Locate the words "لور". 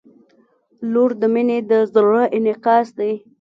0.91-1.11